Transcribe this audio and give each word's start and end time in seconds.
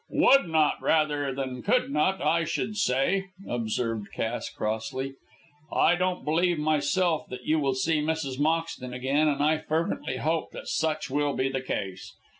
"Humph! 0.11 0.19
Would 0.45 0.49
not, 0.51 0.81
rather 0.81 1.31
than 1.31 1.61
could 1.61 1.91
not, 1.91 2.23
I 2.23 2.43
should 2.43 2.75
say," 2.75 3.25
observed 3.47 4.11
Cass, 4.13 4.49
crossly. 4.49 5.13
"I 5.71 5.93
don't 5.95 6.25
believe 6.25 6.57
myself 6.57 7.27
that 7.29 7.45
you 7.45 7.59
will 7.59 7.75
see 7.75 8.01
Mrs. 8.01 8.39
Moxton 8.39 8.93
again, 8.95 9.27
and 9.27 9.43
I 9.43 9.59
fervently 9.59 10.17
hope 10.17 10.53
that 10.53 10.67
such 10.67 11.11
will 11.11 11.35
be 11.35 11.49
the 11.49 11.61
case. 11.61 12.15